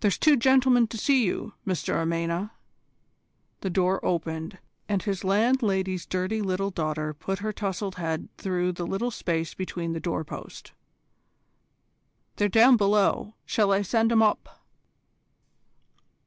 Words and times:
"There's 0.00 0.18
two 0.18 0.36
gentlemen 0.36 0.86
to 0.88 0.98
see 0.98 1.24
you, 1.24 1.54
Mr 1.66 1.94
Amena." 1.94 2.50
The 3.62 3.70
door 3.70 4.04
opened, 4.04 4.58
and 4.86 5.02
his 5.02 5.24
landlady's 5.24 6.04
dirty 6.04 6.42
little 6.42 6.68
daughter 6.68 7.14
put 7.14 7.38
her 7.38 7.50
towsled 7.50 7.94
head 7.94 8.28
through 8.36 8.72
the 8.72 8.86
little 8.86 9.10
space 9.10 9.54
behind 9.54 9.94
the 9.94 9.98
doorpost. 9.98 10.72
"They're 12.36 12.50
down 12.50 12.76
below; 12.76 13.32
shall 13.46 13.72
I 13.72 13.80
send 13.80 14.12
'em 14.12 14.20
up?" 14.22 14.62